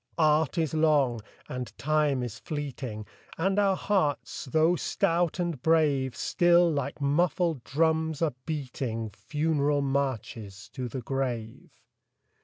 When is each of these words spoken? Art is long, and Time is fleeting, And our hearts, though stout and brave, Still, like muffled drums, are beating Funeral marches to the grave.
Art 0.17 0.57
is 0.57 0.73
long, 0.73 1.21
and 1.47 1.77
Time 1.77 2.23
is 2.23 2.39
fleeting, 2.39 3.05
And 3.37 3.59
our 3.59 3.75
hearts, 3.75 4.45
though 4.45 4.75
stout 4.75 5.37
and 5.37 5.61
brave, 5.61 6.15
Still, 6.15 6.71
like 6.71 6.99
muffled 6.99 7.63
drums, 7.63 8.19
are 8.23 8.33
beating 8.47 9.11
Funeral 9.11 9.81
marches 9.81 10.69
to 10.69 10.87
the 10.87 11.01
grave. 11.01 11.69